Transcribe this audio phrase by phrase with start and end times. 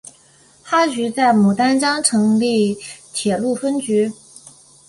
[0.63, 2.79] 哈局在牡丹江成立
[3.13, 4.11] 铁路分局。